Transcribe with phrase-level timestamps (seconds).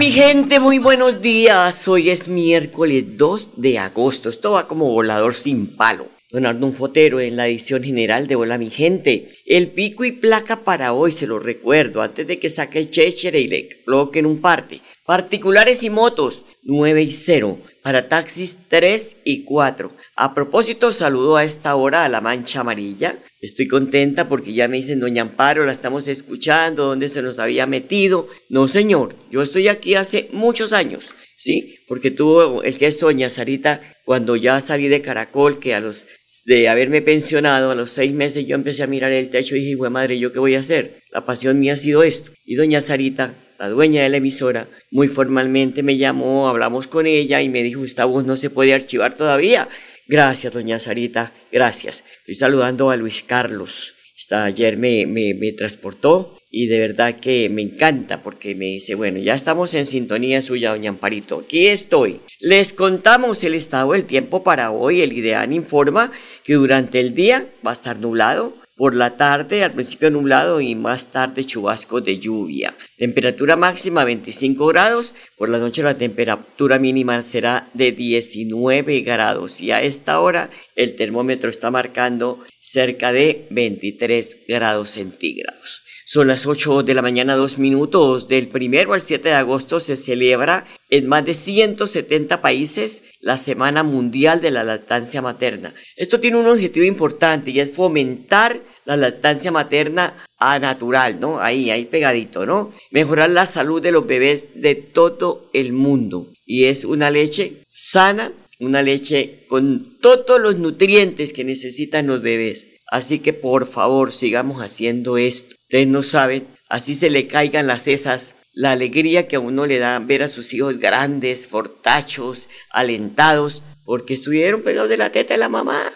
[0.00, 1.86] Mi gente, muy buenos días.
[1.86, 4.30] Hoy es miércoles 2 de agosto.
[4.30, 6.06] Esto va como volador sin palo.
[6.30, 9.28] Don Arnón Fotero en la edición general de Hola mi gente.
[9.44, 13.40] El pico y placa para hoy, se lo recuerdo, antes de que saque el chéchere
[13.40, 14.80] y le coloquen un parte.
[15.04, 17.58] Particulares y motos, 9 y 0.
[17.82, 19.92] Para taxis, 3 y 4.
[20.22, 23.16] A propósito, saludo a esta hora a la mancha amarilla.
[23.40, 27.64] Estoy contenta porque ya me dicen, doña Amparo, la estamos escuchando, dónde se nos había
[27.64, 28.28] metido.
[28.50, 31.06] No, señor, yo estoy aquí hace muchos años,
[31.38, 31.78] ¿sí?
[31.88, 36.06] Porque tuvo el gesto doña Sarita cuando ya salí de Caracol, que a los
[36.44, 39.76] de haberme pensionado, a los seis meses yo empecé a mirar el techo y dije,
[39.76, 40.98] güey madre, ¿yo qué voy a hacer?
[41.12, 42.30] La pasión mía ha sido esto.
[42.44, 47.40] Y doña Sarita, la dueña de la emisora, muy formalmente me llamó, hablamos con ella
[47.40, 49.66] y me dijo, esta voz no se puede archivar todavía
[50.10, 52.02] Gracias, doña Sarita, gracias.
[52.18, 53.94] Estoy saludando a Luis Carlos.
[54.18, 58.96] Esta, ayer me, me, me transportó y de verdad que me encanta porque me dice,
[58.96, 61.44] bueno, ya estamos en sintonía suya, doña Amparito.
[61.44, 62.22] Aquí estoy.
[62.40, 65.00] Les contamos el estado del tiempo para hoy.
[65.00, 66.10] El IDEAN informa
[66.42, 70.74] que durante el día va a estar nublado, por la tarde, al principio nublado y
[70.74, 72.74] más tarde chubasco de lluvia.
[72.96, 75.12] Temperatura máxima 25 grados.
[75.36, 79.60] Por la noche la temperatura mínima será de 19 grados.
[79.60, 85.82] Y a esta hora el termómetro está marcando cerca de 23 grados centígrados.
[86.06, 88.28] Son las 8 de la mañana, dos minutos.
[88.28, 93.82] Del primero al 7 de agosto se celebra en más de 170 países la Semana
[93.82, 95.74] Mundial de la Lactancia Materna.
[95.96, 101.40] Esto tiene un objetivo importante y es fomentar la lactancia materna a natural, ¿no?
[101.40, 102.72] Ahí, ahí pegadito, ¿no?
[102.90, 106.32] Mejorar la salud de los bebés de todo el mundo.
[106.44, 112.66] Y es una leche sana, una leche con todos los nutrientes que necesitan los bebés.
[112.90, 115.54] Así que por favor sigamos haciendo esto.
[115.62, 119.78] Ustedes no saben, así se le caigan las esas, la alegría que a uno le
[119.78, 125.40] da ver a sus hijos grandes, fortachos, alentados, porque estuvieron pegados de la teta de
[125.40, 125.90] la mamá.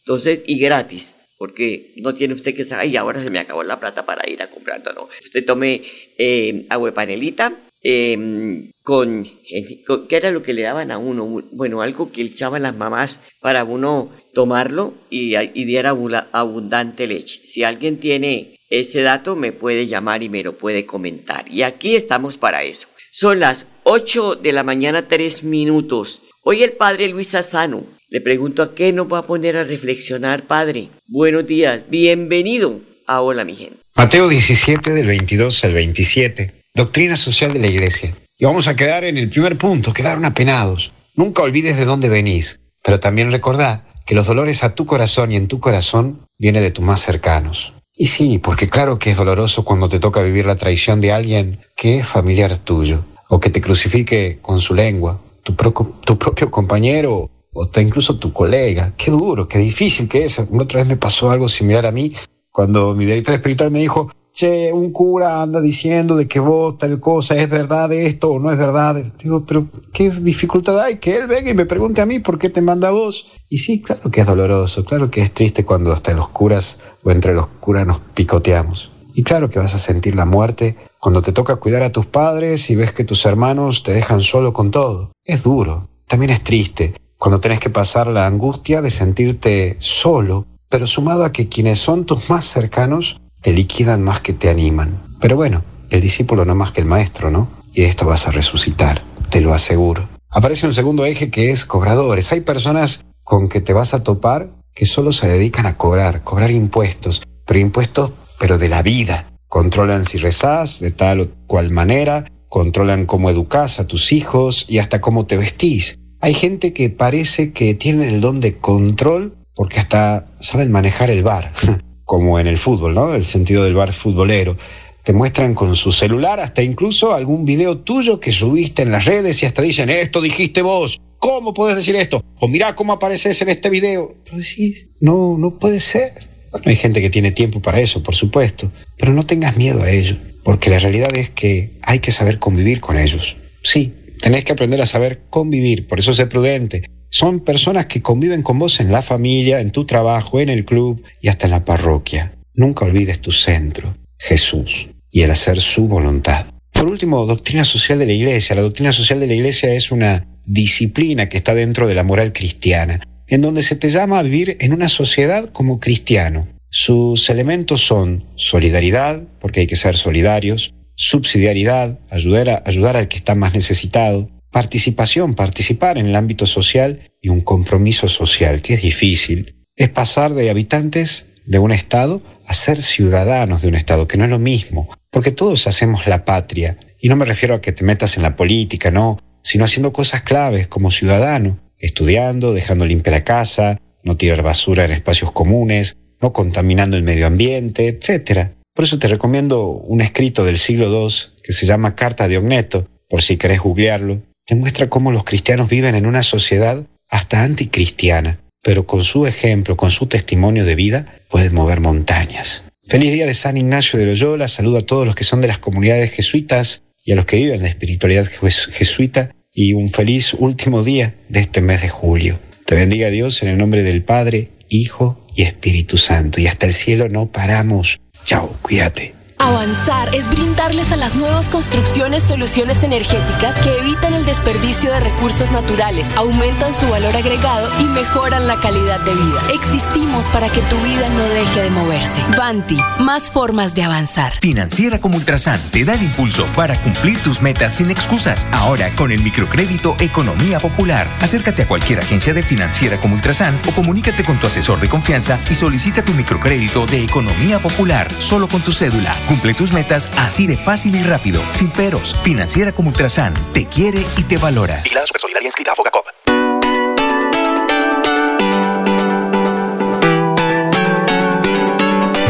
[0.00, 3.78] Entonces, y gratis, porque no tiene usted que saber, y ahora se me acabó la
[3.78, 5.08] plata para ir a comprarlo, no.
[5.24, 5.82] Usted tome
[6.18, 7.52] eh, agua panelita,
[7.84, 11.24] em, con, ¿qué era lo que le daban a uno?
[11.52, 15.94] Bueno, algo que echaban las mamás para uno tomarlo y, y diera
[16.32, 17.42] abundante leche.
[17.44, 21.50] Si alguien tiene ese dato me puede llamar y me lo puede comentar.
[21.50, 22.88] Y aquí estamos para eso.
[23.10, 26.22] Son las 8 de la mañana, 3 minutos.
[26.42, 27.84] Hoy el padre Luis Asano.
[28.10, 30.88] Le pregunto a qué nos va a poner a reflexionar, padre.
[31.06, 33.76] Buenos días, bienvenido a Hola, mi gente.
[33.96, 36.54] Mateo 17, del 22 al 27.
[36.74, 38.14] Doctrina social de la iglesia.
[38.38, 40.92] Y vamos a quedar en el primer punto, quedaron apenados.
[41.16, 45.36] Nunca olvides de dónde venís, pero también recordá que los dolores a tu corazón y
[45.36, 47.74] en tu corazón vienen de tus más cercanos.
[48.00, 51.58] Y sí, porque claro que es doloroso cuando te toca vivir la traición de alguien
[51.76, 57.28] que es familiar tuyo, o que te crucifique con su lengua, tu, tu propio compañero
[57.52, 58.94] o incluso tu colega.
[58.96, 60.38] Qué duro, qué difícil que es.
[60.38, 62.12] Otra vez me pasó algo similar a mí
[62.52, 67.00] cuando mi director espiritual me dijo, che, un cura anda diciendo de que vos tal
[67.00, 68.96] cosa, ¿es verdad esto o no es verdad?
[69.18, 70.98] Digo, pero ¿qué dificultad hay?
[70.98, 73.26] Que él venga y me pregunte a mí por qué te manda a vos.
[73.48, 77.10] Y sí, claro que es doloroso, claro que es triste cuando hasta los curas o
[77.10, 78.92] entre los curas nos picoteamos.
[79.14, 82.70] Y claro que vas a sentir la muerte cuando te toca cuidar a tus padres
[82.70, 85.12] y ves que tus hermanos te dejan solo con todo.
[85.24, 90.86] Es duro, también es triste, cuando tenés que pasar la angustia de sentirte solo, pero
[90.86, 95.02] sumado a que quienes son tus más cercanos te liquidan más que te animan.
[95.20, 97.50] Pero bueno, el discípulo no más que el maestro, ¿no?
[97.72, 100.08] Y esto vas a resucitar, te lo aseguro.
[100.30, 102.32] Aparece un segundo eje que es cobradores.
[102.32, 106.50] Hay personas con que te vas a topar que solo se dedican a cobrar, cobrar
[106.50, 109.30] impuestos, pero impuestos pero de la vida.
[109.48, 114.78] Controlan si rezás de tal o cual manera, controlan cómo educas a tus hijos y
[114.78, 115.98] hasta cómo te vestís.
[116.20, 121.22] Hay gente que parece que tiene el don de control porque hasta saben manejar el
[121.22, 121.52] bar,
[122.08, 123.14] como en el fútbol, ¿no?
[123.14, 124.56] El sentido del bar futbolero.
[125.04, 129.42] Te muestran con su celular hasta incluso algún video tuyo que subiste en las redes
[129.42, 132.24] y hasta dicen, esto dijiste vos, ¿cómo puedes decir esto?
[132.40, 134.14] O mira cómo apareces en este video.
[134.24, 136.12] Pero decís, no, no puede ser.
[136.50, 139.90] Bueno, hay gente que tiene tiempo para eso, por supuesto, pero no tengas miedo a
[139.90, 143.36] ello, porque la realidad es que hay que saber convivir con ellos.
[143.62, 146.84] Sí, tenés que aprender a saber convivir, por eso sé prudente.
[147.10, 151.02] Son personas que conviven con vos en la familia, en tu trabajo, en el club
[151.20, 152.32] y hasta en la parroquia.
[152.54, 156.46] Nunca olvides tu centro, Jesús, y el hacer su voluntad.
[156.72, 158.54] Por último, doctrina social de la Iglesia.
[158.54, 162.32] La doctrina social de la Iglesia es una disciplina que está dentro de la moral
[162.32, 166.48] cristiana en donde se te llama a vivir en una sociedad como cristiano.
[166.70, 173.18] Sus elementos son solidaridad, porque hay que ser solidarios, subsidiariedad, ayudar, a, ayudar al que
[173.18, 178.82] está más necesitado, participación, participar en el ámbito social y un compromiso social, que es
[178.82, 184.16] difícil, es pasar de habitantes de un Estado a ser ciudadanos de un Estado, que
[184.16, 187.72] no es lo mismo, porque todos hacemos la patria, y no me refiero a que
[187.72, 193.12] te metas en la política, no, sino haciendo cosas claves como ciudadano, estudiando, dejando limpia
[193.12, 198.50] la casa, no tirar basura en espacios comunes, no contaminando el medio ambiente, etc.
[198.74, 202.88] Por eso te recomiendo un escrito del siglo II que se llama Carta de Ogneto,
[203.08, 204.22] por si querés googlearlo.
[204.48, 209.76] Te muestra cómo los cristianos viven en una sociedad hasta anticristiana, pero con su ejemplo,
[209.76, 212.64] con su testimonio de vida, pueden mover montañas.
[212.86, 215.58] Feliz día de San Ignacio de Loyola, saludo a todos los que son de las
[215.58, 221.14] comunidades jesuitas y a los que viven la espiritualidad jesuita y un feliz último día
[221.28, 222.40] de este mes de julio.
[222.64, 226.40] Te bendiga Dios en el nombre del Padre, Hijo y Espíritu Santo.
[226.40, 228.00] Y hasta el cielo no paramos.
[228.24, 229.17] Chao, cuídate.
[229.40, 235.52] Avanzar es brindarles a las nuevas construcciones soluciones energéticas que evitan el desperdicio de recursos
[235.52, 239.42] naturales, aumentan su valor agregado y mejoran la calidad de vida.
[239.54, 242.22] Existimos para que tu vida no deje de moverse.
[242.36, 244.32] Banti, más formas de avanzar.
[244.40, 248.46] Financiera como Ultrasan te da el impulso para cumplir tus metas sin excusas.
[248.52, 251.16] Ahora con el microcrédito Economía Popular.
[251.20, 255.38] Acércate a cualquier agencia de Financiera como Ultrasan o comunícate con tu asesor de confianza
[255.48, 259.16] y solicita tu microcrédito de Economía Popular solo con tu cédula.
[259.28, 262.18] Cumple tus metas así de fácil y rápido, sin peros.
[262.22, 264.82] Financiera como Ultrasan te quiere y te valora.
[264.86, 266.06] Y la Solidaria inscrita a Fogacop.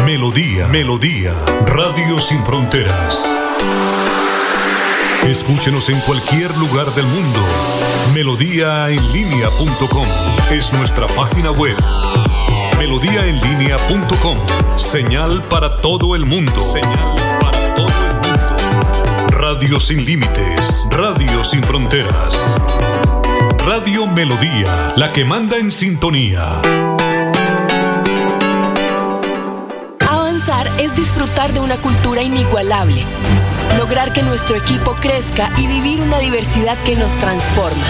[0.05, 1.35] Melodía, Melodía,
[1.67, 3.29] Radio Sin Fronteras.
[5.25, 7.39] Escúchenos en cualquier lugar del mundo.
[8.13, 10.07] Melodíaenlínea.com
[10.51, 11.77] es nuestra página web
[12.79, 14.39] melodíaenlínea.com.
[14.77, 16.61] Señal para todo el mundo.
[16.61, 19.27] Señal para todo el mundo.
[19.29, 22.55] Radio sin límites, radio sin fronteras.
[23.67, 26.63] Radio Melodía, la que manda en sintonía.
[30.09, 33.05] Avanzar es disfrutar de una cultura inigualable,
[33.77, 37.85] lograr que nuestro equipo crezca y vivir una diversidad que nos transforma.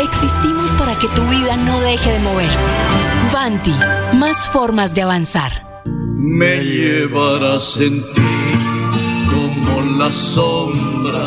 [0.00, 0.55] Existimos
[1.00, 2.70] que tu vida no deje de moverse.
[3.32, 3.74] Vanti,
[4.14, 5.52] más formas de avanzar.
[5.84, 8.36] Me llevarás en ti
[9.30, 11.26] como la sombra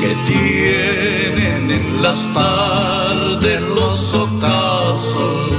[0.00, 5.50] que tienen en las tardes los ocasos,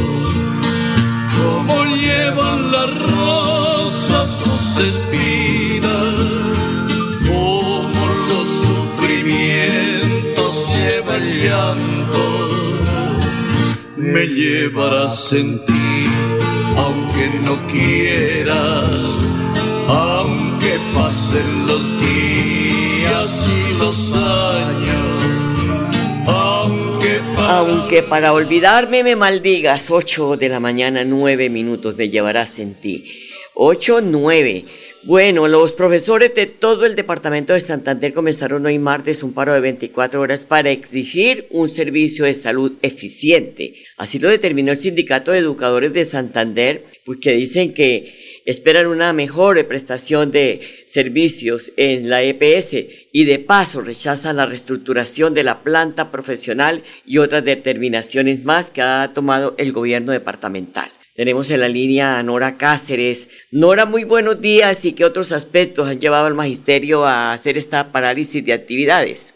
[1.37, 5.18] como llevan las rosas sus espinas,
[14.11, 16.05] me llevarás en ti,
[16.75, 18.89] aunque no quieras,
[19.87, 25.29] aunque pasen los días y los años,
[27.37, 33.03] aunque para, olvidarme me maldigas, 8 de la mañana, 9 minutos me llevarás en ti.
[33.53, 34.65] 8, 9.
[35.03, 39.61] Bueno, los profesores de todo el departamento de Santander comenzaron hoy martes un paro de
[39.61, 43.75] 24 horas para exigir un servicio de salud eficiente.
[43.95, 49.13] Así lo determinó el Sindicato de Educadores de Santander, pues que dicen que esperan una
[49.13, 52.75] mejor prestación de servicios en la EPS
[53.13, 58.81] y de paso rechazan la reestructuración de la planta profesional y otras determinaciones más que
[58.81, 60.91] ha tomado el gobierno departamental.
[61.19, 63.27] Tenemos en la línea a Nora Cáceres.
[63.51, 67.91] Nora, muy buenos días y qué otros aspectos han llevado al magisterio a hacer esta
[67.91, 69.33] parálisis de actividades.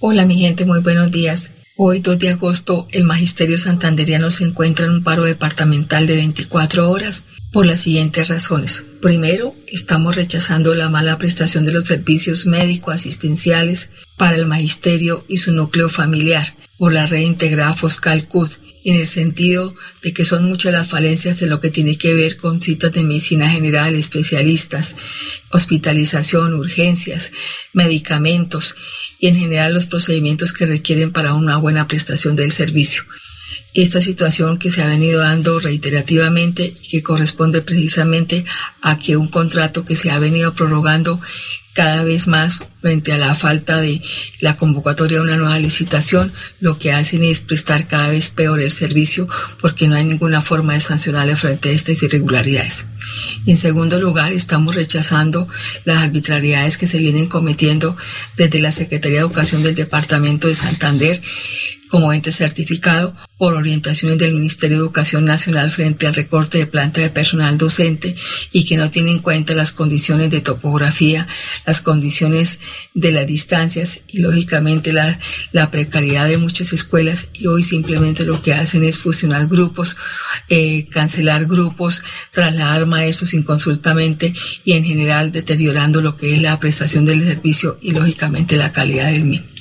[0.00, 1.52] Hola mi gente, muy buenos días.
[1.76, 6.90] Hoy 2 de agosto el Magisterio Santanderiano se encuentra en un paro departamental de 24
[6.90, 8.84] horas por las siguientes razones.
[9.00, 15.52] Primero, estamos rechazando la mala prestación de los servicios médico-asistenciales para el Magisterio y su
[15.52, 18.50] núcleo familiar por la red integrada Foscal CUD
[18.86, 22.36] en el sentido de que son muchas las falencias en lo que tiene que ver
[22.36, 24.94] con citas de medicina general, especialistas,
[25.50, 27.32] hospitalización, urgencias,
[27.72, 28.76] medicamentos
[29.18, 33.02] y en general los procedimientos que requieren para una buena prestación del servicio
[33.82, 38.44] esta situación que se ha venido dando reiterativamente y que corresponde precisamente
[38.80, 41.20] a que un contrato que se ha venido prorrogando
[41.76, 44.00] cada vez más frente a la falta de
[44.40, 48.70] la convocatoria de una nueva licitación, lo que hacen es prestar cada vez peor el
[48.70, 49.28] servicio
[49.60, 52.86] porque no hay ninguna forma de sancionarle frente a estas irregularidades.
[53.44, 55.48] En segundo lugar, estamos rechazando
[55.84, 57.94] las arbitrariedades que se vienen cometiendo
[58.38, 61.20] desde la Secretaría de Educación del Departamento de Santander
[61.90, 67.00] como ente certificado por orientaciones del Ministerio de Educación Nacional frente al recorte de planta
[67.00, 68.16] de personal docente
[68.52, 71.26] y que no tiene en cuenta las condiciones de topografía,
[71.66, 72.60] las condiciones
[72.94, 75.18] de las distancias y lógicamente la,
[75.52, 79.96] la precariedad de muchas escuelas y hoy simplemente lo que hacen es fusionar grupos,
[80.48, 82.02] eh, cancelar grupos,
[82.32, 87.90] trasladar maestros inconsultamente y en general deteriorando lo que es la prestación del servicio y
[87.90, 89.55] lógicamente la calidad del mismo.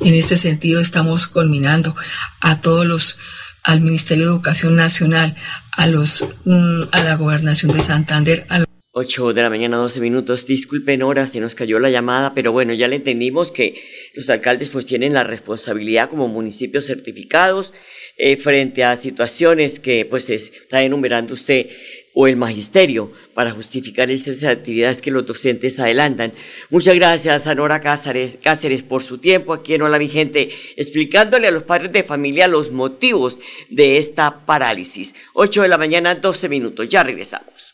[0.00, 1.94] En este sentido estamos culminando
[2.40, 3.18] a todos los
[3.62, 5.36] al Ministerio de Educación Nacional,
[5.72, 8.64] a los mm, a la Gobernación de Santander, a
[8.96, 10.46] 8 de la mañana, 12 minutos.
[10.46, 13.74] Disculpen horas, se nos cayó la llamada, pero bueno, ya le entendimos que
[14.14, 17.72] los alcaldes pues tienen la responsabilidad como municipios certificados
[18.16, 21.66] eh, frente a situaciones que pues está enumerando usted
[22.14, 26.32] o el magisterio para justificar el cese de actividades que los docentes adelantan.
[26.70, 31.48] Muchas gracias a Nora Cáceres, Cáceres por su tiempo aquí en Hola Mi Gente, explicándole
[31.48, 35.14] a los padres de familia los motivos de esta parálisis.
[35.34, 36.88] 8 de la mañana, 12 minutos.
[36.88, 37.73] Ya regresamos.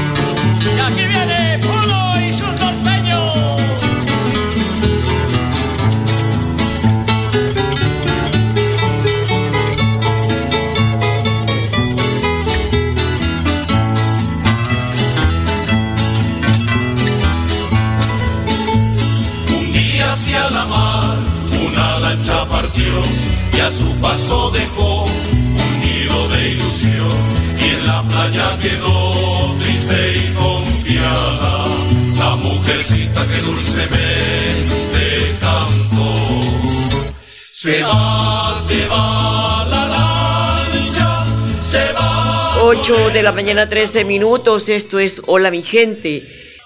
[37.63, 41.23] Se va, se va la lancha,
[41.61, 42.63] se va.
[42.63, 46.23] 8 de la mañana 13 minutos, esto es Hola mi gente.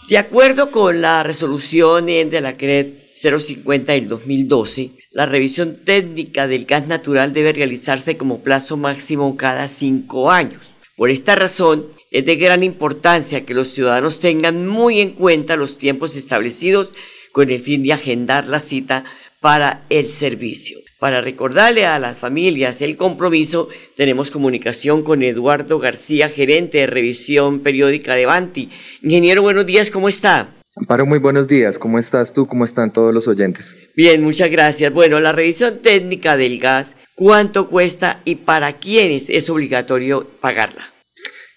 [0.08, 6.64] De acuerdo con la resolución de la CRED 050 del 2012, la revisión técnica del
[6.64, 10.72] gas natural debe realizarse como plazo máximo cada cinco años.
[10.96, 15.78] Por esta razón, es de gran importancia que los ciudadanos tengan muy en cuenta los
[15.78, 16.94] tiempos establecidos
[17.34, 19.04] con el fin de agendar la cita
[19.42, 20.85] para el servicio.
[21.00, 27.60] Para recordarle a las familias el compromiso, tenemos comunicación con Eduardo García, gerente de revisión
[27.60, 28.70] periódica de Banti.
[29.02, 30.54] Ingeniero, buenos días, ¿cómo está?
[30.78, 31.78] Amparo, muy buenos días.
[31.78, 32.46] ¿Cómo estás tú?
[32.46, 33.78] ¿Cómo están todos los oyentes?
[33.96, 34.94] Bien, muchas gracias.
[34.94, 40.86] Bueno, la revisión técnica del gas, ¿cuánto cuesta y para quiénes es obligatorio pagarla?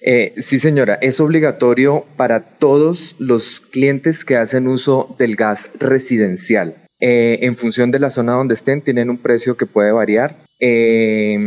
[0.01, 6.88] Eh, sí, señora, es obligatorio para todos los clientes que hacen uso del gas residencial.
[7.01, 10.37] Eh, en función de la zona donde estén, tienen un precio que puede variar.
[10.61, 11.39] Eh,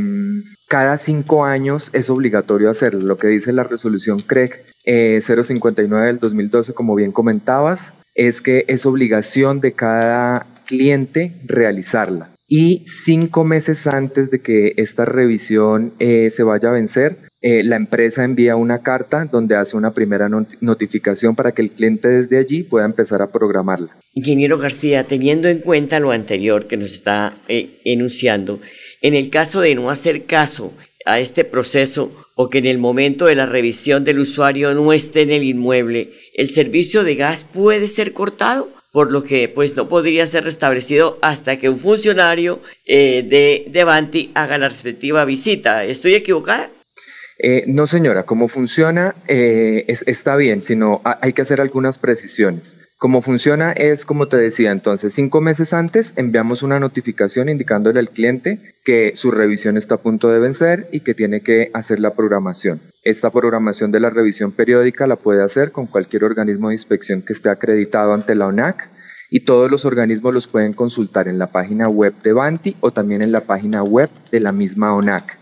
[0.67, 6.73] cada cinco años es obligatorio hacerlo, lo que dice la resolución CREC 059 del 2012,
[6.73, 12.29] como bien comentabas, es que es obligación de cada cliente realizarla.
[12.47, 17.75] Y cinco meses antes de que esta revisión eh, se vaya a vencer, eh, la
[17.75, 20.29] empresa envía una carta donde hace una primera
[20.59, 23.89] notificación para que el cliente desde allí pueda empezar a programarla.
[24.13, 28.59] Ingeniero García, teniendo en cuenta lo anterior que nos está eh, enunciando,
[29.01, 30.71] en el caso de no hacer caso
[31.05, 35.23] a este proceso o que en el momento de la revisión del usuario no esté
[35.23, 39.87] en el inmueble, el servicio de gas puede ser cortado, por lo que pues no
[39.87, 45.85] podría ser restablecido hasta que un funcionario eh, de, de Banti haga la respectiva visita.
[45.85, 46.69] ¿Estoy equivocada?
[47.43, 52.75] Eh, no, señora, cómo funciona eh, está bien, sino hay que hacer algunas precisiones.
[52.99, 58.11] Cómo funciona es, como te decía, entonces, cinco meses antes enviamos una notificación indicándole al
[58.11, 62.13] cliente que su revisión está a punto de vencer y que tiene que hacer la
[62.13, 62.79] programación.
[63.03, 67.33] Esta programación de la revisión periódica la puede hacer con cualquier organismo de inspección que
[67.33, 68.87] esté acreditado ante la ONAC
[69.31, 73.23] y todos los organismos los pueden consultar en la página web de Banti o también
[73.23, 75.39] en la página web de la misma ONAC.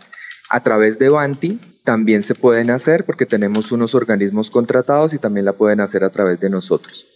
[0.50, 5.44] A través de Banti también se pueden hacer porque tenemos unos organismos contratados y también
[5.44, 7.08] la pueden hacer a través de nosotros.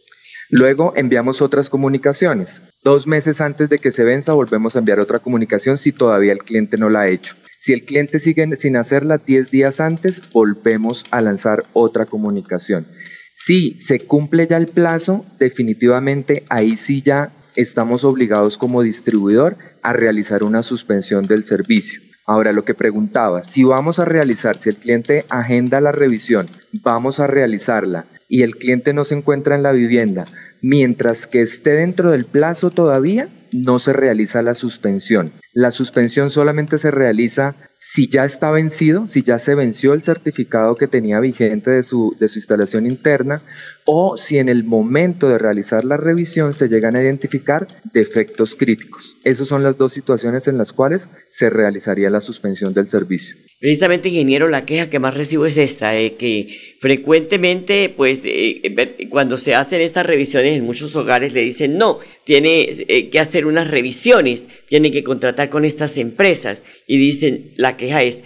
[0.50, 2.64] Luego enviamos otras comunicaciones.
[2.84, 6.40] Dos meses antes de que se venza volvemos a enviar otra comunicación si todavía el
[6.40, 7.36] cliente no la ha hecho.
[7.60, 12.88] Si el cliente sigue sin hacerla 10 días antes, volvemos a lanzar otra comunicación.
[13.36, 19.94] Si se cumple ya el plazo, definitivamente ahí sí ya estamos obligados como distribuidor a
[19.94, 22.02] realizar una suspensión del servicio.
[22.26, 27.20] Ahora, lo que preguntaba, si vamos a realizar, si el cliente agenda la revisión, vamos
[27.20, 30.26] a realizarla y el cliente no se encuentra en la vivienda,
[30.62, 35.34] mientras que esté dentro del plazo todavía, no se realiza la suspensión.
[35.54, 40.76] La suspensión solamente se realiza si ya está vencido, si ya se venció el certificado
[40.76, 43.44] que tenía vigente de su, de su instalación interna
[43.86, 49.18] o si en el momento de realizar la revisión se llegan a identificar defectos críticos.
[49.24, 53.36] Esas son las dos situaciones en las cuales se realizaría la suspensión del servicio.
[53.60, 58.76] Precisamente, ingeniero, la queja que más recibo es esta, eh, que frecuentemente, pues, eh,
[59.10, 63.46] cuando se hacen estas revisiones en muchos hogares le dicen, no, tiene eh, que hacer
[63.46, 66.64] unas revisiones, tiene que contratar con estas empresas.
[66.88, 68.24] Y dicen, la queja es,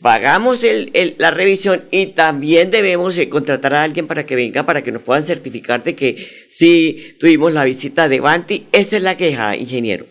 [0.00, 4.92] pagamos el, la revisión y también debemos contratar a alguien para que venga, para que
[4.92, 8.66] nos puedan certificar de que sí tuvimos la visita de Banti.
[8.72, 10.06] Esa es la queja, ingeniero.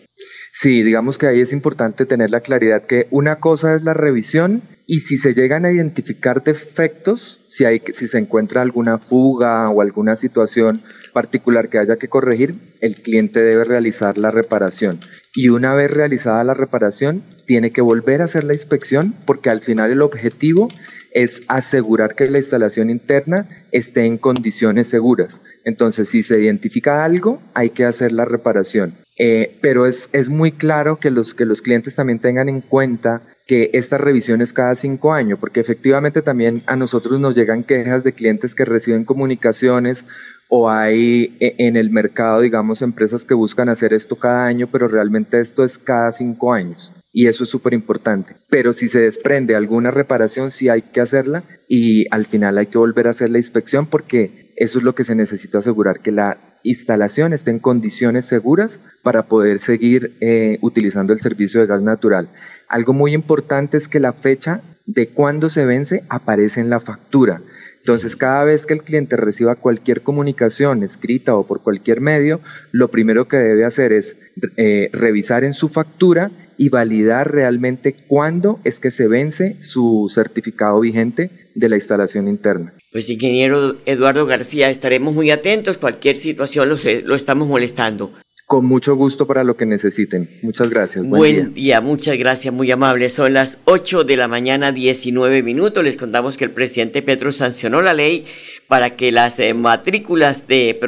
[0.58, 4.62] Sí, digamos que ahí es importante tener la claridad que una cosa es la revisión
[4.86, 9.82] y si se llegan a identificar defectos, si, hay, si se encuentra alguna fuga o
[9.82, 10.82] alguna situación
[11.16, 15.00] particular que haya que corregir, el cliente debe realizar la reparación.
[15.34, 19.62] Y una vez realizada la reparación, tiene que volver a hacer la inspección porque al
[19.62, 20.68] final el objetivo
[21.12, 25.40] es asegurar que la instalación interna esté en condiciones seguras.
[25.64, 28.98] Entonces, si se identifica algo, hay que hacer la reparación.
[29.18, 33.22] Eh, pero es, es muy claro que los, que los clientes también tengan en cuenta
[33.46, 38.04] que esta revisión es cada cinco años, porque efectivamente también a nosotros nos llegan quejas
[38.04, 40.04] de clientes que reciben comunicaciones
[40.48, 44.88] o hay e, en el mercado, digamos, empresas que buscan hacer esto cada año, pero
[44.88, 46.92] realmente esto es cada cinco años.
[47.12, 48.36] Y eso es súper importante.
[48.50, 52.76] Pero si se desprende alguna reparación, sí hay que hacerla y al final hay que
[52.76, 56.36] volver a hacer la inspección porque eso es lo que se necesita asegurar, que la
[56.62, 62.28] instalación esté en condiciones seguras para poder seguir eh, utilizando el servicio de gas natural.
[62.68, 67.40] Algo muy importante es que la fecha de cuándo se vence aparece en la factura.
[67.86, 72.40] Entonces, cada vez que el cliente reciba cualquier comunicación escrita o por cualquier medio,
[72.72, 74.16] lo primero que debe hacer es
[74.56, 80.80] eh, revisar en su factura y validar realmente cuándo es que se vence su certificado
[80.80, 82.74] vigente de la instalación interna.
[82.90, 88.10] Pues ingeniero Eduardo García, estaremos muy atentos, cualquier situación lo, lo estamos molestando.
[88.46, 90.38] Con mucho gusto para lo que necesiten.
[90.42, 91.04] Muchas gracias.
[91.04, 91.80] Buen, día.
[91.80, 93.08] muchas gracias, muy amable.
[93.10, 95.82] Son las 8 de la mañana, 19 minutos.
[95.82, 98.24] Les contamos que el presidente Petro sancionó la ley
[98.68, 100.78] para que las eh, matrículas de,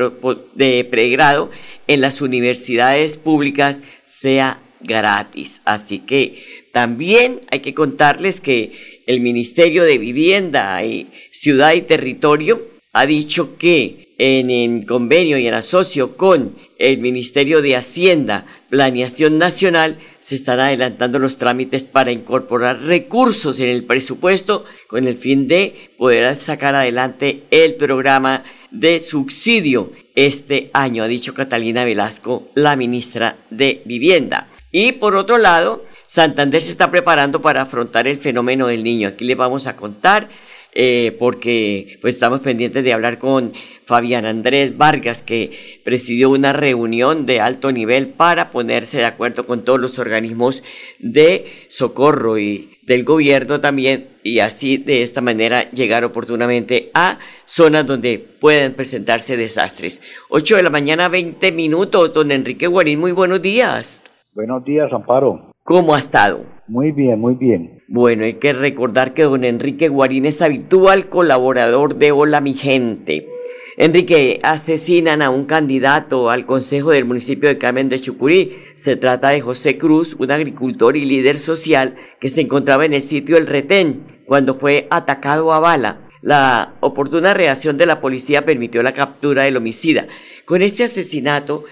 [0.54, 1.50] de pregrado
[1.88, 5.60] en las universidades públicas sea gratis.
[5.64, 6.40] Así que
[6.72, 13.58] también hay que contarles que el Ministerio de Vivienda y Ciudad y Territorio ha dicho
[13.58, 20.36] que en el convenio y en asocio con el Ministerio de Hacienda, Planeación Nacional, se
[20.36, 26.36] están adelantando los trámites para incorporar recursos en el presupuesto con el fin de poder
[26.36, 33.82] sacar adelante el programa de subsidio este año, ha dicho Catalina Velasco, la ministra de
[33.84, 34.48] Vivienda.
[34.70, 39.08] Y por otro lado, Santander se está preparando para afrontar el fenómeno del niño.
[39.08, 40.28] Aquí les vamos a contar
[40.72, 43.52] eh, porque pues estamos pendientes de hablar con
[43.88, 49.64] Fabián Andrés Vargas, que presidió una reunión de alto nivel para ponerse de acuerdo con
[49.64, 50.62] todos los organismos
[50.98, 57.86] de socorro y del gobierno también, y así de esta manera llegar oportunamente a zonas
[57.86, 60.02] donde puedan presentarse desastres.
[60.28, 64.04] 8 de la mañana, 20 minutos, don Enrique Guarín, muy buenos días.
[64.34, 65.52] Buenos días, Amparo.
[65.64, 66.44] ¿Cómo ha estado?
[66.66, 67.82] Muy bien, muy bien.
[67.88, 73.37] Bueno, hay que recordar que don Enrique Guarín es habitual colaborador de Hola mi gente.
[73.80, 78.56] Enrique, asesinan a un candidato al Consejo del municipio de Carmen de Chucurí.
[78.74, 83.02] Se trata de José Cruz, un agricultor y líder social que se encontraba en el
[83.02, 85.98] sitio El Retén cuando fue atacado a bala.
[86.22, 90.08] La oportuna reacción de la policía permitió la captura del homicida.
[90.44, 91.62] Con este asesinato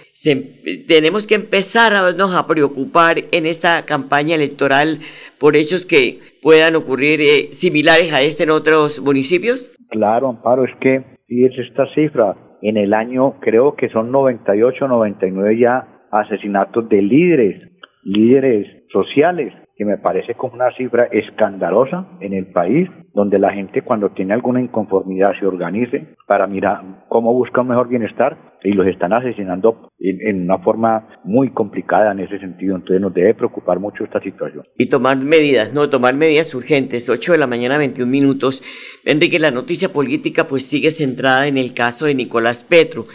[0.87, 5.01] tenemos que empezar a, a preocupar en esta campaña electoral
[5.38, 9.73] por hechos que puedan ocurrir eh, similares a este en otros municipios.
[9.90, 12.35] Claro, Amparo, es que es esta cifra.
[12.62, 19.85] En el año creo que son 98, 99 ya asesinatos de líderes, líderes sociales que
[19.85, 24.62] me parece como una cifra escandalosa en el país, donde la gente cuando tiene alguna
[24.62, 30.43] inconformidad se organice para mirar cómo busca un mejor bienestar y los están asesinando en,
[30.43, 32.77] una forma muy complicada en ese sentido.
[32.77, 34.63] Entonces nos debe preocupar mucho esta situación.
[34.77, 37.09] Y tomar medidas, no, tomar medidas urgentes.
[37.09, 38.63] 8 de la mañana, 21 minutos.
[39.05, 43.07] Enrique, la noticia política pues sigue centrada en el caso de Nicolás Petro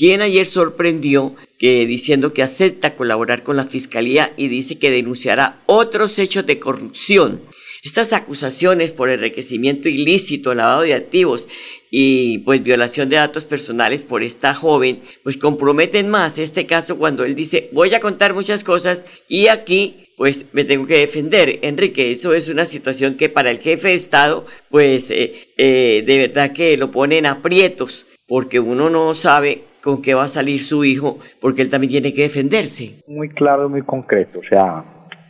[0.00, 5.60] quien ayer sorprendió que diciendo que acepta colaborar con la fiscalía y dice que denunciará
[5.66, 7.42] otros hechos de corrupción.
[7.82, 11.48] Estas acusaciones por enriquecimiento ilícito, lavado de activos
[11.90, 17.24] y pues violación de datos personales por esta joven, pues comprometen más este caso cuando
[17.24, 21.58] él dice voy a contar muchas cosas y aquí pues me tengo que defender.
[21.62, 26.18] Enrique, eso es una situación que para el jefe de Estado pues eh, eh, de
[26.18, 30.84] verdad que lo ponen aprietos porque uno no sabe con qué va a salir su
[30.84, 33.02] hijo, porque él también tiene que defenderse.
[33.08, 34.38] Muy claro, muy concreto.
[34.40, 34.84] O sea,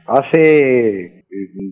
[0.07, 1.20] hace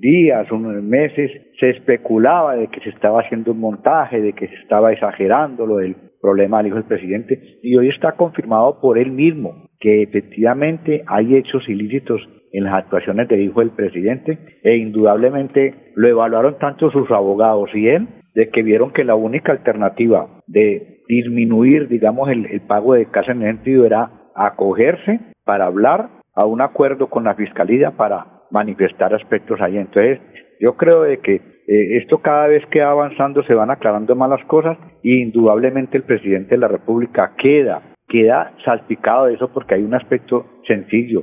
[0.01, 4.55] días, unos meses, se especulaba de que se estaba haciendo un montaje, de que se
[4.57, 9.11] estaba exagerando lo del problema del hijo del presidente, y hoy está confirmado por él
[9.11, 12.21] mismo que efectivamente hay hechos ilícitos
[12.53, 17.89] en las actuaciones del hijo del presidente, e indudablemente lo evaluaron tanto sus abogados y
[17.89, 23.33] él, de que vieron que la única alternativa de disminuir, digamos, el, pago de casa
[23.33, 29.15] en ese sentido era acogerse para hablar a un acuerdo con la fiscalía para manifestar
[29.15, 29.77] aspectos ahí.
[29.77, 30.21] Entonces,
[30.61, 34.31] yo creo de que eh, esto cada vez que va avanzando se van aclarando más
[34.31, 39.75] las cosas y indudablemente el presidente de la República queda, queda salpicado de eso porque
[39.75, 41.23] hay un aspecto sencillo.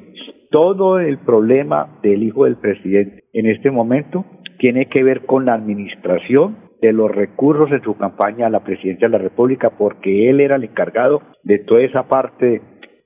[0.52, 4.26] Todo el problema del hijo del presidente en este momento
[4.58, 9.08] tiene que ver con la administración de los recursos en su campaña a la presidencia
[9.08, 12.62] de la República porque él era el encargado de toda esa parte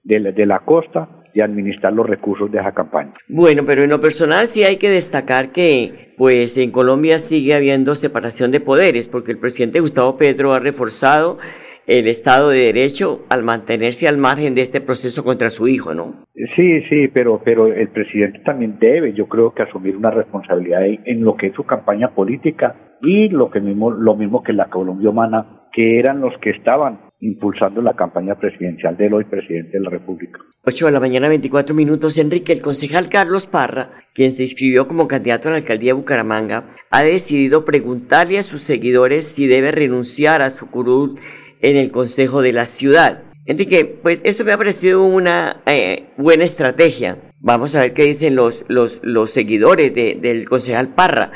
[0.10, 3.12] de la, de la costa de administrar los recursos de esa campaña.
[3.28, 7.96] Bueno, pero en lo personal sí hay que destacar que pues en Colombia sigue habiendo
[7.96, 11.38] separación de poderes porque el presidente Gustavo Petro ha reforzado
[11.86, 16.26] el Estado de Derecho al mantenerse al margen de este proceso contra su hijo, ¿no?
[16.56, 21.24] Sí, sí, pero, pero el presidente también debe, yo creo que asumir una responsabilidad en
[21.24, 25.10] lo que es su campaña política y lo que mismo, lo mismo que la Colombia
[25.10, 29.90] Humana, que eran los que estaban impulsando la campaña presidencial del hoy presidente de la
[29.90, 30.40] República.
[30.64, 32.18] 8 de la mañana, 24 minutos.
[32.18, 36.76] Enrique, el concejal Carlos Parra, quien se inscribió como candidato a la alcaldía de Bucaramanga,
[36.90, 41.20] ha decidido preguntarle a sus seguidores si debe renunciar a su curul
[41.62, 43.24] en el Consejo de la Ciudad.
[43.46, 47.18] Enrique, pues esto me ha parecido una eh, buena estrategia.
[47.40, 51.32] Vamos a ver qué dicen los, los, los seguidores del concejal Parra.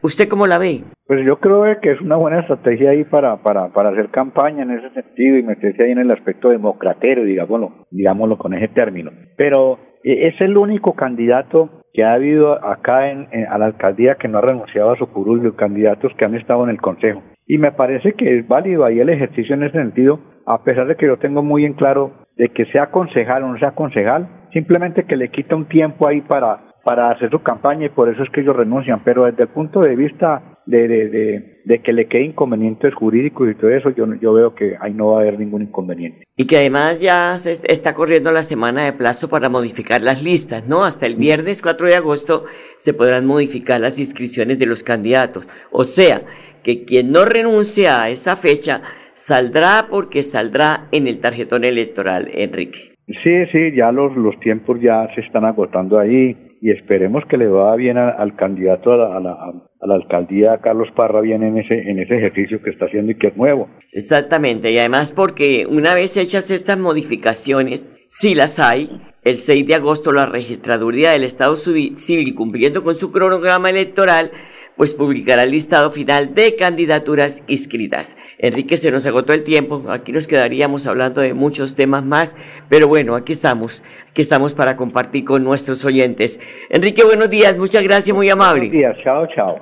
[0.00, 0.84] ¿Usted cómo la ve?
[1.06, 4.70] Pues yo creo que es una buena estrategia ahí para, para, para hacer campaña en
[4.70, 9.10] ese sentido y meterse ahí en el aspecto democratero, digámoslo, digámoslo con ese término.
[9.36, 14.28] Pero eh, es el único candidato que ha habido acá en, a la alcaldía que
[14.28, 17.22] no ha renunciado a su curul, los candidatos que han estado en el consejo.
[17.46, 20.96] Y me parece que es válido ahí el ejercicio en ese sentido, a pesar de
[20.96, 25.04] que yo tengo muy en claro de que sea concejal o no sea concejal, simplemente
[25.04, 28.30] que le quita un tiempo ahí para, para hacer su campaña y por eso es
[28.30, 29.02] que ellos renuncian.
[29.04, 33.54] Pero desde el punto de vista de, de, de, que le quede inconvenientes jurídicos y
[33.56, 36.24] todo eso, yo, yo veo que ahí no va a haber ningún inconveniente.
[36.34, 40.66] Y que además ya se está corriendo la semana de plazo para modificar las listas,
[40.66, 40.82] ¿no?
[40.82, 42.46] Hasta el viernes 4 de agosto
[42.78, 45.46] se podrán modificar las inscripciones de los candidatos.
[45.70, 46.22] O sea,
[46.62, 48.80] que quien no renuncie a esa fecha
[49.12, 52.94] saldrá porque saldrá en el tarjetón electoral, Enrique.
[53.22, 57.46] Sí, sí, ya los, los tiempos ya se están agotando ahí y esperemos que le
[57.46, 61.98] vaya bien al candidato a la, a, la, alcaldía, Carlos Parra, bien en ese, en
[61.98, 63.68] ese ejercicio que está haciendo y que es nuevo.
[63.92, 69.74] Exactamente, y además porque una vez hechas estas modificaciones, si las hay, el 6 de
[69.74, 74.30] agosto la registraduría del Estado Civil, cumpliendo con su cronograma electoral,
[74.78, 78.16] pues publicará el listado final de candidaturas inscritas.
[78.38, 82.36] Enrique, se nos agotó el tiempo, aquí nos quedaríamos hablando de muchos temas más,
[82.68, 86.40] pero bueno, aquí estamos, aquí estamos para compartir con nuestros oyentes.
[86.70, 88.68] Enrique, buenos días, muchas gracias, muy amable.
[88.68, 89.58] Buenos días, chao, chao.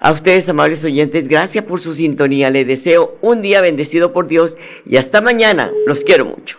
[0.00, 2.50] A ustedes, amables oyentes, gracias por su sintonía.
[2.50, 5.72] Les deseo un día bendecido por Dios y hasta mañana.
[5.86, 6.58] Los quiero mucho.